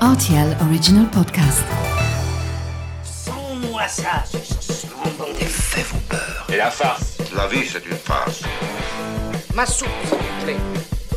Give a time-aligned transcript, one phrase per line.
[0.00, 1.64] RTL Original Podcast.
[3.02, 4.22] Sans-moi ça.
[5.40, 6.46] Des faits vos peurs.
[6.52, 8.42] Et la farce La vie, c'est une farce.
[9.54, 10.56] Ma soupe, s'il vous plaît.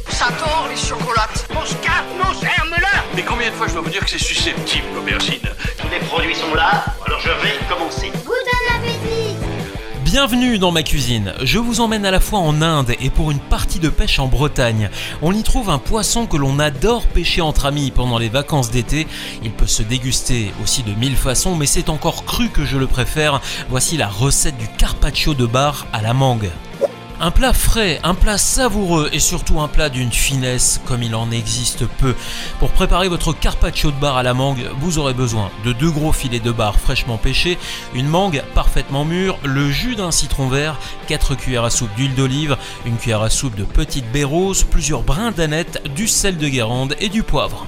[0.10, 1.48] Ça tord les chocolates.
[1.54, 4.88] Mon scarpe, mon germe-là Mais combien de fois je dois vous dire que c'est susceptible,
[4.96, 5.48] l'aubergine?
[5.78, 7.90] Tous les produits sont là, alors je vais commencer.
[10.12, 11.34] Bienvenue dans ma cuisine.
[11.42, 14.28] Je vous emmène à la fois en Inde et pour une partie de pêche en
[14.28, 14.90] Bretagne.
[15.22, 19.08] On y trouve un poisson que l'on adore pêcher entre amis pendant les vacances d'été.
[19.42, 22.88] Il peut se déguster aussi de mille façons, mais c'est encore cru que je le
[22.88, 23.40] préfère.
[23.70, 26.50] Voici la recette du carpaccio de bar à la mangue.
[27.24, 31.30] Un plat frais, un plat savoureux et surtout un plat d'une finesse comme il en
[31.30, 32.16] existe peu.
[32.58, 36.14] Pour préparer votre carpaccio de bar à la mangue, vous aurez besoin de deux gros
[36.14, 37.60] filets de bar fraîchement pêchés,
[37.94, 42.58] une mangue parfaitement mûre, le jus d'un citron vert, 4 cuillères à soupe d'huile d'olive,
[42.88, 46.96] une cuillère à soupe de petite baie rose, plusieurs brins d'aneth, du sel de Guérande
[47.00, 47.68] et du poivre.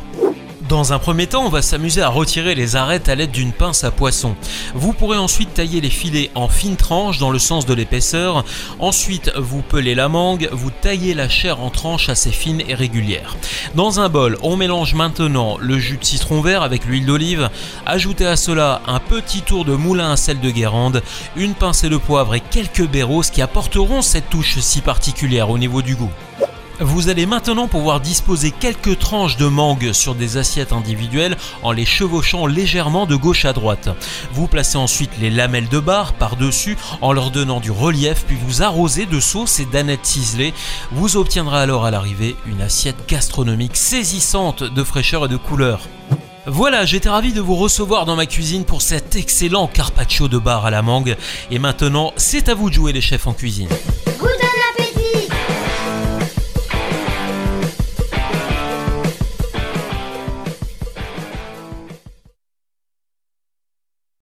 [0.70, 3.84] Dans un premier temps, on va s'amuser à retirer les arêtes à l'aide d'une pince
[3.84, 4.34] à poisson.
[4.74, 8.46] Vous pourrez ensuite tailler les filets en fines tranches dans le sens de l'épaisseur.
[8.80, 13.36] Ensuite, vous pelez la mangue, vous taillez la chair en tranches assez fines et régulières.
[13.76, 17.50] Dans un bol, on mélange maintenant le jus de citron vert avec l'huile d'olive.
[17.86, 21.04] Ajoutez à cela un petit tour de moulin à sel de Guérande,
[21.36, 25.82] une pincée de poivre et quelques roses qui apporteront cette touche si particulière au niveau
[25.82, 26.12] du goût.
[26.84, 31.86] Vous allez maintenant pouvoir disposer quelques tranches de mangue sur des assiettes individuelles en les
[31.86, 33.88] chevauchant légèrement de gauche à droite.
[34.34, 38.64] Vous placez ensuite les lamelles de bar par-dessus en leur donnant du relief puis vous
[38.64, 40.54] arrosez de sauce et d'anettes ciselées.
[40.92, 45.88] Vous obtiendrez alors à l'arrivée une assiette gastronomique saisissante de fraîcheur et de couleur.
[46.46, 50.66] Voilà, j'étais ravi de vous recevoir dans ma cuisine pour cet excellent carpaccio de bar
[50.66, 51.16] à la mangue.
[51.50, 53.70] Et maintenant, c'est à vous de jouer les chefs en cuisine.